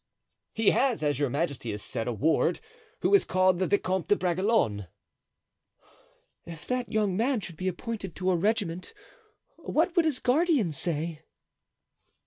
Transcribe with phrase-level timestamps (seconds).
[0.55, 2.59] "He has, as your majesty has said, a ward,
[3.01, 4.87] who is called the Vicomte de Bragelonne."
[6.43, 8.95] "If that young man should be appointed to a regiment
[9.57, 11.21] what would his guardian say?"